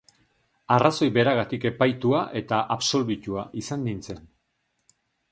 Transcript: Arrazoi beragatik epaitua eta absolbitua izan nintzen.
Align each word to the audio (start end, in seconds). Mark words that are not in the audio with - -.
Arrazoi 0.75 1.09
beragatik 1.17 1.67
epaitua 1.69 2.21
eta 2.41 2.61
absolbitua 2.77 3.43
izan 3.61 3.85
nintzen. 3.89 4.23